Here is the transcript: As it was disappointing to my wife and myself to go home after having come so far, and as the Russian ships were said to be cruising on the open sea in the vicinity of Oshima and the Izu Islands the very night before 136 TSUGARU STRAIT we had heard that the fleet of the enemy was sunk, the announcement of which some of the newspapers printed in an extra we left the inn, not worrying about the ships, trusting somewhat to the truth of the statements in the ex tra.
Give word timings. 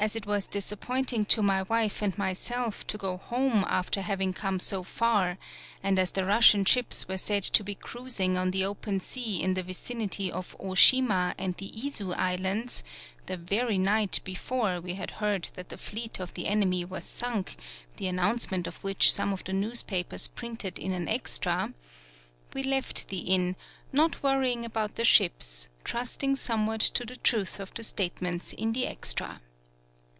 As 0.00 0.16
it 0.16 0.24
was 0.24 0.46
disappointing 0.46 1.26
to 1.26 1.42
my 1.42 1.64
wife 1.64 2.00
and 2.00 2.16
myself 2.16 2.86
to 2.86 2.96
go 2.96 3.18
home 3.18 3.66
after 3.68 4.00
having 4.00 4.32
come 4.32 4.58
so 4.58 4.82
far, 4.82 5.36
and 5.82 5.98
as 5.98 6.12
the 6.12 6.24
Russian 6.24 6.64
ships 6.64 7.06
were 7.06 7.18
said 7.18 7.42
to 7.42 7.62
be 7.62 7.74
cruising 7.74 8.38
on 8.38 8.50
the 8.50 8.64
open 8.64 9.00
sea 9.00 9.42
in 9.42 9.52
the 9.52 9.62
vicinity 9.62 10.32
of 10.32 10.56
Oshima 10.58 11.34
and 11.36 11.54
the 11.58 11.70
Izu 11.72 12.16
Islands 12.16 12.82
the 13.26 13.36
very 13.36 13.76
night 13.76 14.20
before 14.24 14.80
136 14.80 14.80
TSUGARU 14.80 14.80
STRAIT 14.80 14.84
we 14.86 14.98
had 14.98 15.10
heard 15.20 15.50
that 15.54 15.68
the 15.68 15.76
fleet 15.76 16.18
of 16.18 16.32
the 16.32 16.46
enemy 16.48 16.82
was 16.82 17.04
sunk, 17.04 17.56
the 17.98 18.06
announcement 18.08 18.66
of 18.66 18.82
which 18.82 19.12
some 19.12 19.34
of 19.34 19.44
the 19.44 19.52
newspapers 19.52 20.28
printed 20.28 20.78
in 20.78 20.92
an 20.92 21.08
extra 21.08 21.74
we 22.54 22.62
left 22.62 23.08
the 23.08 23.18
inn, 23.18 23.54
not 23.92 24.22
worrying 24.22 24.64
about 24.64 24.94
the 24.94 25.04
ships, 25.04 25.68
trusting 25.84 26.36
somewhat 26.36 26.80
to 26.80 27.04
the 27.04 27.16
truth 27.16 27.60
of 27.60 27.74
the 27.74 27.82
statements 27.82 28.54
in 28.54 28.72
the 28.72 28.86
ex 28.86 29.12
tra. 29.12 29.42